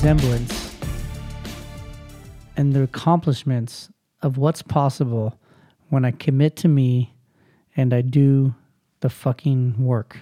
[0.00, 0.74] resemblance
[2.56, 3.90] and the accomplishments
[4.22, 5.38] of what's possible
[5.90, 7.12] when I commit to me
[7.76, 8.54] and I do
[9.00, 10.16] the fucking work.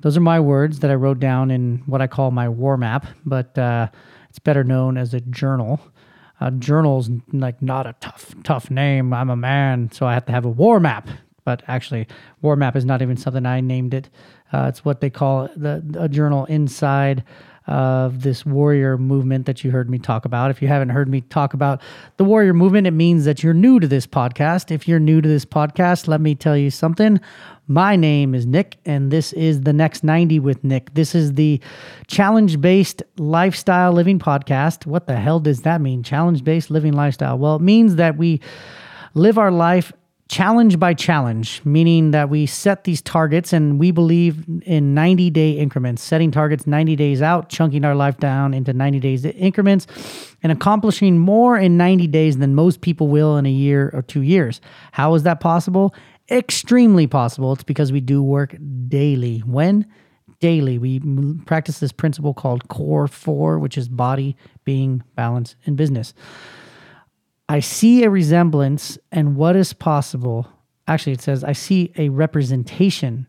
[0.00, 3.04] Those are my words that I wrote down in what I call my war map,
[3.26, 3.88] but uh,
[4.30, 5.78] it's better known as a journal.
[6.40, 9.12] A journal's like not a tough, tough name.
[9.12, 11.08] I'm a man, so I have to have a war map.
[11.44, 12.06] But actually,
[12.40, 14.08] war map is not even something I named it.
[14.50, 17.22] Uh, it's what they call the a journal inside
[17.66, 20.50] of this warrior movement that you heard me talk about.
[20.50, 21.80] If you haven't heard me talk about
[22.18, 24.70] the warrior movement, it means that you're new to this podcast.
[24.70, 27.20] If you're new to this podcast, let me tell you something.
[27.66, 30.92] My name is Nick, and this is the Next 90 with Nick.
[30.92, 31.60] This is the
[32.06, 34.84] challenge based lifestyle living podcast.
[34.84, 36.02] What the hell does that mean?
[36.02, 37.38] Challenge based living lifestyle.
[37.38, 38.40] Well, it means that we
[39.14, 39.92] live our life
[40.28, 45.52] challenge by challenge, meaning that we set these targets and we believe in 90 day
[45.52, 49.86] increments, setting targets 90 days out, chunking our life down into 90 days increments,
[50.42, 54.22] and accomplishing more in 90 days than most people will in a year or two
[54.22, 54.60] years.
[54.92, 55.94] How is that possible?
[56.30, 57.52] Extremely possible.
[57.52, 58.56] It's because we do work
[58.88, 59.40] daily.
[59.40, 59.86] When?
[60.40, 60.78] Daily.
[60.78, 61.00] We
[61.44, 66.14] practice this principle called Core 4, which is body, being, balance, and business.
[67.48, 70.48] I see a resemblance and what is possible.
[70.86, 73.26] Actually, it says, I see a representation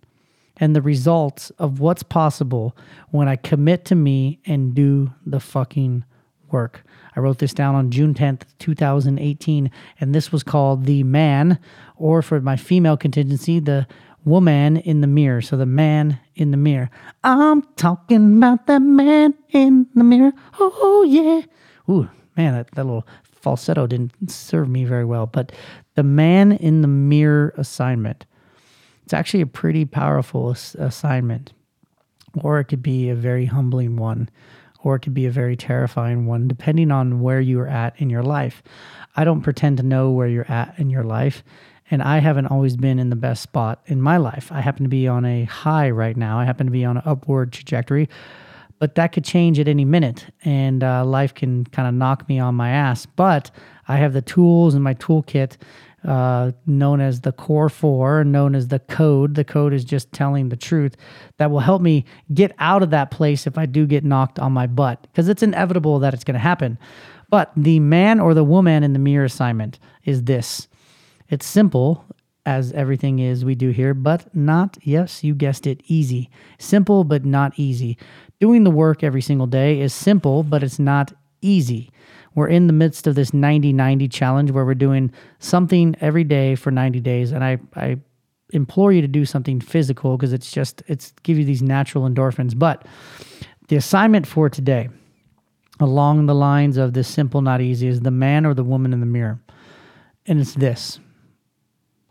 [0.58, 2.76] and the results of what's possible
[3.10, 6.06] when I commit to me and do the fucking
[6.52, 6.84] work.
[7.16, 11.60] I wrote this down on June 10th, 2018, and this was called The Man,
[11.98, 13.88] or for my female contingency, The
[14.24, 15.42] Woman in the Mirror.
[15.42, 16.90] So, The Man in the Mirror.
[17.24, 20.34] I'm talking about the man in the mirror.
[20.60, 21.42] Oh, yeah.
[21.90, 23.08] Ooh, man, that, that little
[23.46, 25.28] falsetto didn't serve me very well.
[25.28, 25.52] But
[25.94, 28.26] the man in the mirror assignment,
[29.04, 31.54] it's actually a pretty powerful assignment,
[32.42, 34.30] or it could be a very humbling one,
[34.84, 38.10] or it could be a very terrifying one, depending on where you are at in
[38.10, 38.64] your life.
[39.16, 41.44] I don't pretend to know where you're at in your life.
[41.92, 44.52] And I haven't always been in the best spot in my life.
[44.52, 46.40] I happen to be on a high right now.
[46.40, 48.10] I happen to be on an upward trajectory
[48.80, 52.40] but that could change at any minute and uh, life can kind of knock me
[52.40, 53.06] on my ass.
[53.06, 53.52] But
[53.88, 55.58] i have the tools in my toolkit
[56.04, 59.36] uh, known as the core four known as the code.
[59.36, 60.96] The code is just telling the truth
[61.38, 64.52] that will help me get out of that place if i do get knocked on
[64.52, 66.78] my butt because it's inevitable that it's going to happen.
[67.30, 70.68] But the man or the woman in the mirror assignment is this.
[71.30, 72.06] It's simple
[72.46, 76.30] as everything is we do here, but not, yes, you guessed it, easy.
[76.60, 77.98] Simple, but not easy.
[78.40, 81.92] Doing the work every single day is simple, but it's not easy.
[82.36, 86.56] We're in the midst of this 90 90 challenge where we're doing something every day
[86.56, 87.32] for 90 days.
[87.32, 87.98] And I, I
[88.52, 92.58] implore you to do something physical because it's just, it's give you these natural endorphins.
[92.58, 92.86] But
[93.70, 94.90] the assignment for today,
[95.80, 99.00] along the lines of this simple, not easy, is the man or the woman in
[99.00, 99.40] the mirror.
[100.28, 101.00] And it's this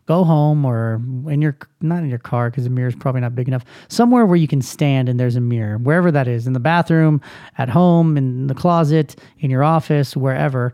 [0.05, 3.35] go home or in your not in your car because the mirror is probably not
[3.35, 6.53] big enough somewhere where you can stand and there's a mirror wherever that is in
[6.53, 7.19] the bathroom
[7.57, 10.73] at home in the closet in your office wherever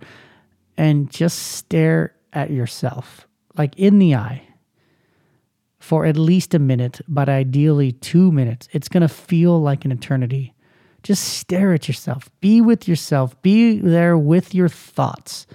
[0.78, 3.28] and just stare at yourself
[3.58, 4.42] like in the eye
[5.82, 8.70] for at least a minute but ideally 2 minutes.
[8.72, 10.54] It's going to feel like an eternity.
[11.04, 12.30] Just stare at yourself.
[12.40, 13.40] Be with yourself.
[13.42, 15.48] Be there with your thoughts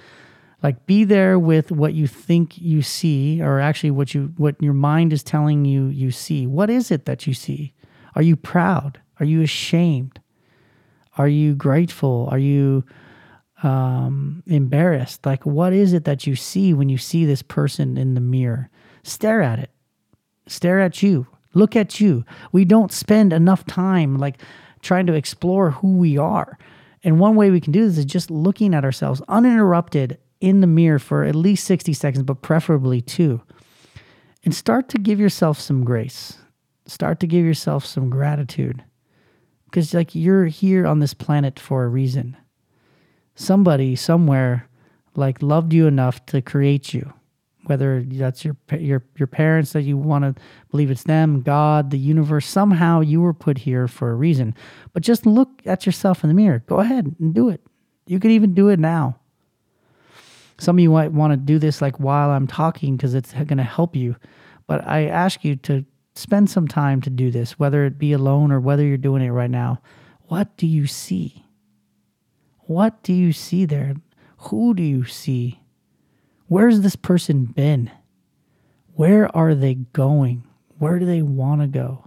[0.66, 4.72] like be there with what you think you see or actually what you what your
[4.72, 6.44] mind is telling you you see.
[6.44, 7.72] What is it that you see?
[8.16, 9.00] Are you proud?
[9.20, 10.18] Are you ashamed?
[11.18, 12.26] Are you grateful?
[12.32, 12.84] Are you
[13.62, 15.24] um, embarrassed?
[15.24, 18.68] Like what is it that you see when you see this person in the mirror?
[19.04, 19.70] Stare at it.
[20.48, 21.28] Stare at you.
[21.54, 22.24] Look at you.
[22.50, 24.42] We don't spend enough time like
[24.82, 26.58] trying to explore who we are.
[27.04, 30.66] And one way we can do this is just looking at ourselves uninterrupted in the
[30.66, 33.42] mirror for at least 60 seconds, but preferably two.
[34.44, 36.38] And start to give yourself some grace.
[36.86, 38.84] Start to give yourself some gratitude.
[39.64, 42.36] Because, like, you're here on this planet for a reason.
[43.34, 44.68] Somebody somewhere,
[45.16, 47.12] like, loved you enough to create you.
[47.64, 50.40] Whether that's your your your parents that you want to
[50.70, 54.54] believe it's them, God, the universe, somehow you were put here for a reason.
[54.92, 56.62] But just look at yourself in the mirror.
[56.68, 57.60] Go ahead and do it.
[58.06, 59.18] You could even do it now.
[60.58, 63.58] Some of you might want to do this like while I'm talking because it's going
[63.58, 64.16] to help you.
[64.66, 68.50] But I ask you to spend some time to do this, whether it be alone
[68.50, 69.80] or whether you're doing it right now.
[70.22, 71.44] What do you see?
[72.60, 73.94] What do you see there?
[74.38, 75.60] Who do you see?
[76.48, 77.90] Where's this person been?
[78.94, 80.44] Where are they going?
[80.78, 82.05] Where do they want to go?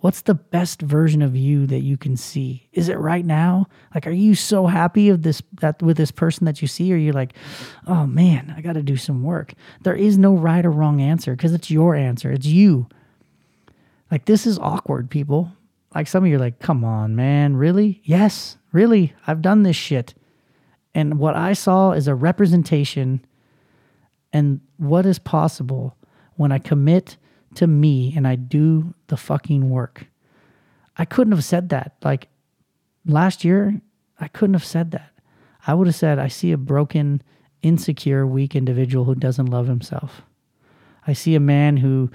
[0.00, 2.68] What's the best version of you that you can see?
[2.72, 3.66] Is it right now?
[3.94, 6.96] Like, are you so happy of this that with this person that you see, or
[6.96, 7.34] you're like,
[7.86, 9.54] oh man, I got to do some work?
[9.82, 12.30] There is no right or wrong answer because it's your answer.
[12.30, 12.88] It's you.
[14.10, 15.52] Like, this is awkward, people.
[15.94, 18.00] Like, some of you are like, come on, man, really?
[18.04, 19.14] Yes, really.
[19.26, 20.14] I've done this shit.
[20.94, 23.24] And what I saw is a representation
[24.32, 25.96] and what is possible
[26.36, 27.16] when I commit
[27.58, 30.06] to me and I do the fucking work.
[30.96, 31.96] I couldn't have said that.
[32.04, 32.28] Like
[33.04, 33.80] last year,
[34.20, 35.10] I couldn't have said that.
[35.66, 37.20] I would have said, I see a broken,
[37.62, 40.22] insecure, weak individual who doesn't love himself.
[41.04, 42.10] I see a man who,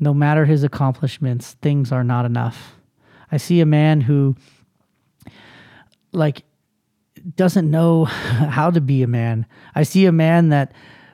[0.00, 2.74] no matter his accomplishments, things are not enough.
[3.30, 4.34] I see a man who,
[6.12, 6.42] like,
[7.36, 9.46] doesn't know how to be a man.
[9.74, 10.72] I see a man that,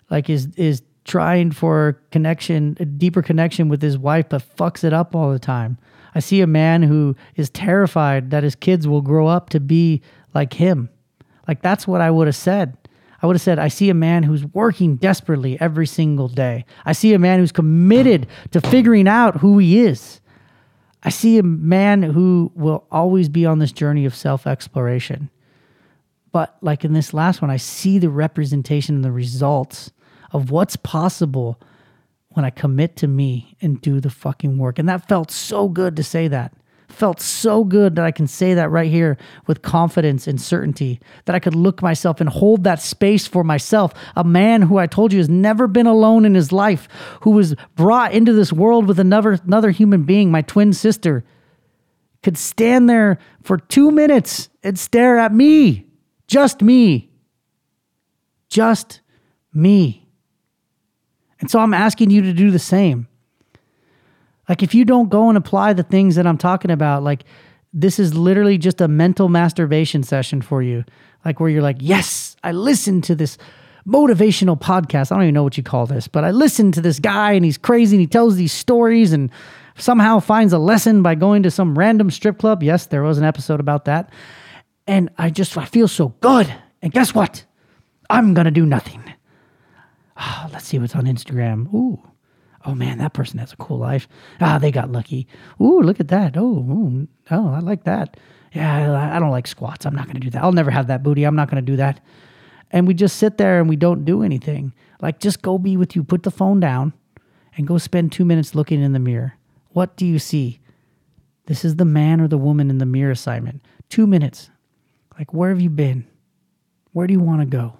[0.08, 4.92] like, is is trying for connection, a deeper connection with his wife, but fucks it
[4.92, 5.78] up all the time.
[6.14, 10.02] I see a man who is terrified that his kids will grow up to be
[10.34, 10.90] like him.
[11.46, 12.76] Like that's what I would have said.
[13.22, 16.64] I would have said, I see a man who's working desperately every single day.
[16.86, 20.20] I see a man who's committed to figuring out who he is.
[21.02, 25.30] I see a man who will always be on this journey of self exploration.
[26.32, 29.90] But like in this last one, I see the representation and the results
[30.32, 31.60] of what's possible
[32.28, 34.78] when I commit to me and do the fucking work.
[34.78, 36.52] And that felt so good to say that.
[36.88, 39.16] Felt so good that I can say that right here
[39.46, 43.94] with confidence and certainty, that I could look myself and hold that space for myself.
[44.16, 46.88] A man who I told you has never been alone in his life,
[47.22, 51.24] who was brought into this world with another, another human being, my twin sister,
[52.22, 55.86] could stand there for two minutes and stare at me.
[56.26, 57.10] Just me.
[58.48, 59.00] Just
[59.54, 60.09] me.
[61.40, 63.08] And so I'm asking you to do the same.
[64.48, 67.24] Like if you don't go and apply the things that I'm talking about, like
[67.72, 70.84] this is literally just a mental masturbation session for you.
[71.24, 73.38] Like where you're like, yes, I listened to this
[73.86, 75.12] motivational podcast.
[75.12, 77.44] I don't even know what you call this, but I listened to this guy and
[77.44, 79.30] he's crazy and he tells these stories and
[79.76, 82.62] somehow finds a lesson by going to some random strip club.
[82.62, 84.10] Yes, there was an episode about that.
[84.86, 86.52] And I just I feel so good.
[86.82, 87.44] And guess what?
[88.08, 89.09] I'm going to do nothing.
[90.20, 91.72] Oh, let's see what's on Instagram.
[91.74, 92.00] Ooh.
[92.66, 94.06] Oh man, that person has a cool life.
[94.40, 95.26] Ah, they got lucky.
[95.60, 96.36] Ooh, look at that.
[96.36, 98.18] Oh, ooh, oh, I like that.
[98.52, 99.86] Yeah, I don't like squats.
[99.86, 100.42] I'm not going to do that.
[100.42, 101.24] I'll never have that booty.
[101.24, 102.00] I'm not going to do that.
[102.70, 104.74] And we just sit there and we don't do anything.
[105.00, 106.04] Like, just go be with you.
[106.04, 106.92] Put the phone down
[107.56, 109.34] and go spend two minutes looking in the mirror.
[109.70, 110.60] What do you see?
[111.46, 113.64] This is the man or the woman in the mirror assignment.
[113.88, 114.50] Two minutes.
[115.16, 116.06] Like, where have you been?
[116.92, 117.76] Where do you want to go?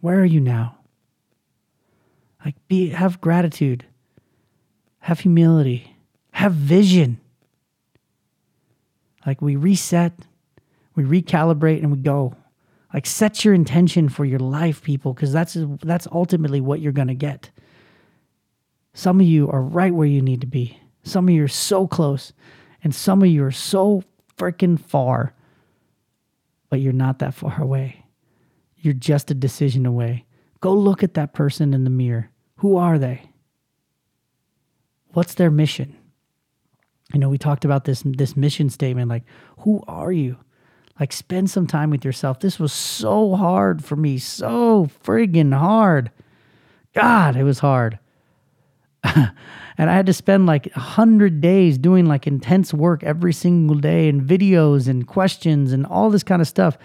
[0.00, 0.78] Where are you now?
[2.44, 3.84] Like be have gratitude.
[5.00, 5.96] Have humility.
[6.32, 7.20] Have vision.
[9.26, 10.12] Like we reset,
[10.94, 12.34] we recalibrate and we go.
[12.92, 17.14] Like set your intention for your life, people, because that's that's ultimately what you're gonna
[17.14, 17.50] get.
[18.94, 20.78] Some of you are right where you need to be.
[21.02, 22.32] Some of you are so close,
[22.84, 24.04] and some of you are so
[24.36, 25.32] freaking far,
[26.68, 28.04] but you're not that far away.
[28.76, 30.26] You're just a decision away.
[30.60, 32.30] Go look at that person in the mirror.
[32.62, 33.22] Who are they?
[35.14, 35.96] What's their mission?
[37.12, 39.24] You know, we talked about this this mission statement like
[39.58, 40.36] who are you?
[41.00, 42.38] Like spend some time with yourself.
[42.38, 46.12] This was so hard for me, so friggin' hard.
[46.94, 47.98] God, it was hard.
[49.02, 49.32] and
[49.90, 54.08] I had to spend like a hundred days doing like intense work every single day
[54.08, 56.78] and videos and questions and all this kind of stuff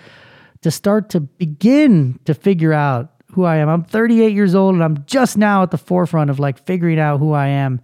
[0.63, 3.69] to start to begin to figure out who I am.
[3.69, 7.19] I'm 38 years old and I'm just now at the forefront of like figuring out
[7.19, 7.81] who I am,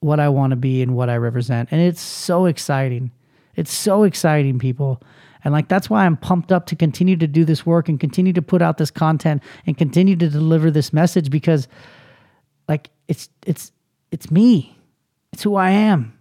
[0.00, 1.68] what I want to be, and what I represent.
[1.70, 3.10] And it's so exciting.
[3.54, 5.02] It's so exciting, people.
[5.44, 8.32] And like that's why I'm pumped up to continue to do this work and continue
[8.32, 11.68] to put out this content and continue to deliver this message because
[12.66, 13.72] like it's it's
[14.10, 14.74] it's me.
[15.34, 16.18] It's who I am.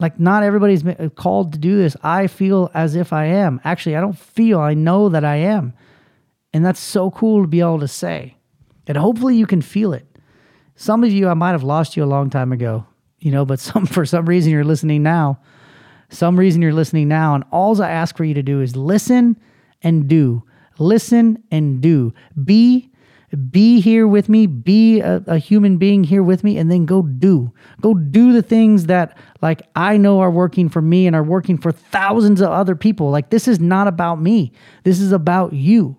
[0.00, 0.84] Like not everybody's
[1.16, 1.98] called to do this.
[2.02, 3.60] I feel as if I am.
[3.62, 5.74] Actually, I don't feel, I know that I am.
[6.58, 8.36] And that's so cool to be able to say.
[8.88, 10.04] And hopefully you can feel it.
[10.74, 12.84] Some of you, I might have lost you a long time ago,
[13.20, 15.38] you know, but some for some reason you're listening now.
[16.08, 17.36] Some reason you're listening now.
[17.36, 19.38] And all I ask for you to do is listen
[19.82, 20.42] and do.
[20.80, 22.12] Listen and do.
[22.44, 22.90] Be
[23.52, 27.02] be here with me be a, a, human being here with me and then go
[27.02, 31.22] do go do the things that like i know are working for me and are
[31.22, 34.50] working for thousands of other people like this is not about me
[34.84, 35.94] this is about you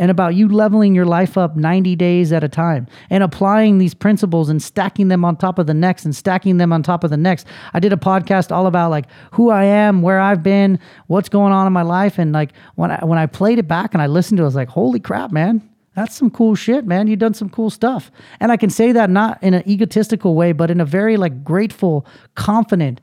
[0.00, 3.92] and about you leveling your life up 90 days at a time and applying these
[3.92, 7.10] principles and stacking them on top of the next and stacking them on top of
[7.10, 7.46] the next.
[7.74, 11.52] I did a podcast all about like who I am, where I've been, what's going
[11.52, 14.06] on in my life and like when I when I played it back and I
[14.06, 15.68] listened to it I was like, "Holy crap, man.
[15.94, 17.06] That's some cool shit, man.
[17.06, 20.52] You've done some cool stuff." And I can say that not in an egotistical way,
[20.52, 23.02] but in a very like grateful, confident,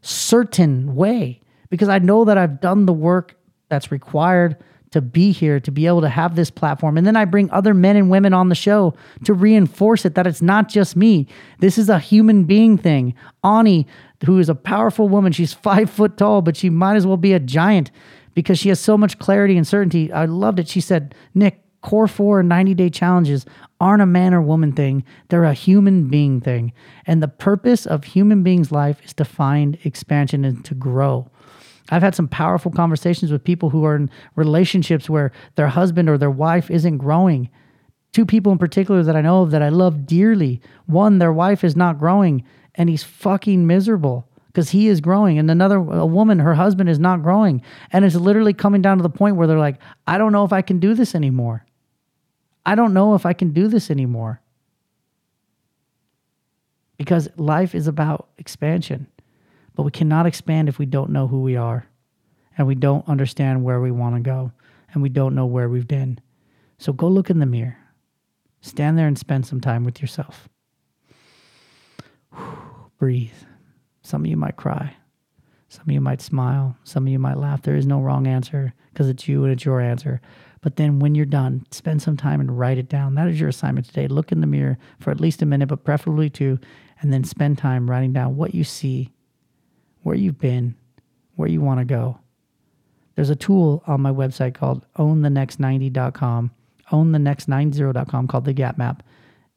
[0.00, 3.36] certain way because I know that I've done the work
[3.68, 4.56] that's required
[4.92, 6.96] to be here, to be able to have this platform.
[6.96, 8.94] And then I bring other men and women on the show
[9.24, 11.26] to reinforce it that it's not just me.
[11.58, 13.14] This is a human being thing.
[13.42, 13.86] Ani,
[14.24, 17.32] who is a powerful woman, she's five foot tall, but she might as well be
[17.32, 17.90] a giant
[18.34, 20.12] because she has so much clarity and certainty.
[20.12, 20.68] I loved it.
[20.68, 23.44] She said, Nick, core four 90 day challenges
[23.80, 26.72] aren't a man or woman thing, they're a human being thing.
[27.04, 31.28] And the purpose of human beings' life is to find expansion and to grow.
[31.92, 36.16] I've had some powerful conversations with people who are in relationships where their husband or
[36.16, 37.50] their wife isn't growing.
[38.12, 40.62] Two people in particular that I know of that I love dearly.
[40.86, 42.44] One, their wife is not growing
[42.74, 45.38] and he's fucking miserable because he is growing.
[45.38, 47.60] And another, a woman, her husband is not growing.
[47.92, 50.52] And it's literally coming down to the point where they're like, I don't know if
[50.52, 51.66] I can do this anymore.
[52.64, 54.40] I don't know if I can do this anymore.
[56.96, 59.08] Because life is about expansion.
[59.74, 61.86] But we cannot expand if we don't know who we are
[62.56, 64.52] and we don't understand where we want to go
[64.92, 66.20] and we don't know where we've been.
[66.78, 67.78] So go look in the mirror.
[68.60, 70.48] Stand there and spend some time with yourself.
[72.98, 73.32] Breathe.
[74.02, 74.96] Some of you might cry.
[75.68, 76.76] Some of you might smile.
[76.84, 77.62] Some of you might laugh.
[77.62, 80.20] There is no wrong answer because it's you and it's your answer.
[80.60, 83.14] But then when you're done, spend some time and write it down.
[83.14, 84.06] That is your assignment today.
[84.06, 86.60] Look in the mirror for at least a minute, but preferably two,
[87.00, 89.10] and then spend time writing down what you see
[90.02, 90.74] where you've been,
[91.36, 92.18] where you want to go.
[93.14, 96.50] There's a tool on my website called ownthenext90.com,
[96.90, 99.02] ownthenext90.com called the Gap Map.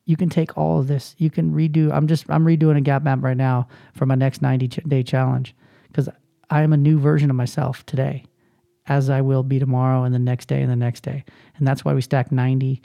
[0.06, 1.16] You can take all of this.
[1.18, 1.92] You can redo.
[1.92, 5.56] I'm just I'm redoing a Gap Map right now for my next 90 day challenge
[5.88, 6.10] because
[6.50, 8.26] I am a new version of myself today,
[8.88, 11.24] as I will be tomorrow and the next day and the next day.
[11.58, 12.82] And that's why we stack 90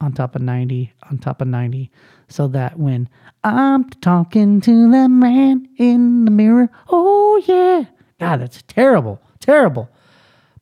[0.00, 1.90] on top of 90 on top of 90
[2.28, 3.08] so that when
[3.42, 7.84] I'm talking to that man in the mirror, oh yeah.
[8.18, 9.20] God, that's terrible.
[9.40, 9.90] Terrible.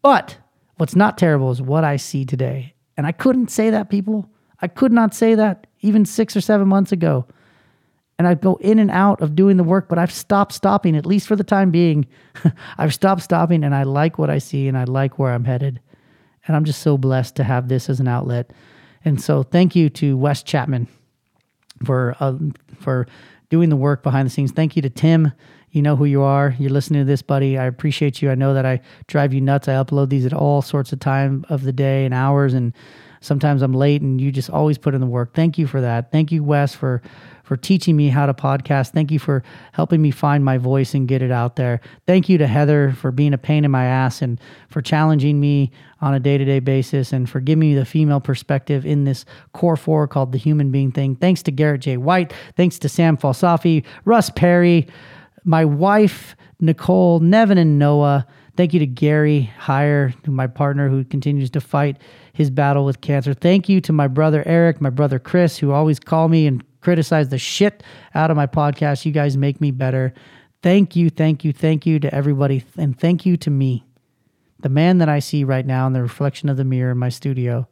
[0.01, 0.37] But
[0.77, 2.75] what's not terrible is what I see today.
[2.97, 4.29] And I couldn't say that, people.
[4.61, 7.27] I could not say that even six or seven months ago.
[8.19, 11.07] And I go in and out of doing the work, but I've stopped stopping, at
[11.07, 12.07] least for the time being.
[12.79, 15.81] I've stopped stopping and I like what I see and I like where I'm headed.
[16.47, 18.53] And I'm just so blessed to have this as an outlet.
[19.05, 20.89] And so thank you to Wes Chapman
[21.85, 22.35] for uh,
[22.79, 23.07] for
[23.51, 24.53] doing the work behind the scenes.
[24.53, 25.33] Thank you to Tim.
[25.71, 26.55] You know who you are.
[26.59, 27.57] You're listening to this, buddy.
[27.57, 28.31] I appreciate you.
[28.31, 29.69] I know that I drive you nuts.
[29.69, 32.75] I upload these at all sorts of time of the day and hours, and
[33.23, 35.35] sometimes I'm late, and you just always put in the work.
[35.35, 36.13] Thank you for that.
[36.13, 37.01] Thank you, Wes, for
[37.53, 38.93] for teaching me how to podcast.
[38.93, 41.81] Thank you for helping me find my voice and get it out there.
[42.07, 45.71] Thank you to Heather for being a pain in my ass and for challenging me
[46.01, 49.25] on a day to day basis and for giving me the female perspective in this
[49.53, 51.17] core four called the human being thing.
[51.17, 51.97] Thanks to Garrett J.
[51.97, 52.33] White.
[52.57, 54.87] Thanks to Sam Falsafi, Russ Perry,
[55.45, 58.27] my wife, Nicole, Nevin, and Noah.
[58.57, 61.99] Thank you to Gary Hire, my partner who continues to fight
[62.33, 63.35] his battle with cancer.
[63.35, 67.29] Thank you to my brother Eric, my brother Chris, who always call me and criticize
[67.29, 67.83] the shit
[68.15, 69.05] out of my podcast.
[69.05, 70.13] You guys make me better.
[70.63, 72.65] Thank you, thank you, thank you to everybody.
[72.77, 73.85] And thank you to me,
[74.61, 77.09] the man that I see right now in the reflection of the mirror in my
[77.09, 77.69] studio.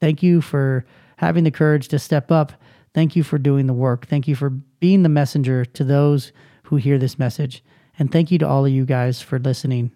[0.00, 0.84] Thank you for
[1.18, 2.52] having the courage to step up.
[2.94, 4.06] Thank you for doing the work.
[4.06, 6.32] Thank you for being the messenger to those
[6.64, 7.62] who hear this message.
[7.98, 9.92] And thank you to all of you guys for listening.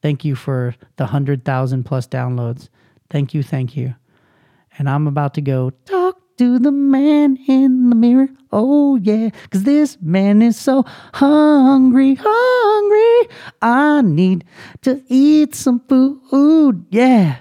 [0.00, 2.68] Thank you for the 100,000 plus downloads.
[3.10, 3.94] Thank you, thank you.
[4.78, 8.28] And I'm about to go talk to the man in the mirror.
[8.52, 10.84] Oh, yeah, because this man is so
[11.14, 13.36] hungry, hungry.
[13.60, 14.44] I need
[14.82, 16.86] to eat some food.
[16.90, 17.38] Yeah.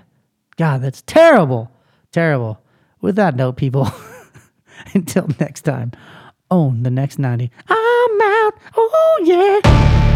[0.57, 1.71] God, that's terrible.
[2.11, 2.59] Terrible.
[3.01, 3.87] With that note, people,
[4.93, 5.91] until next time,
[6.49, 7.51] own the next 90.
[7.69, 8.53] I'm out.
[8.75, 10.13] Oh, yeah.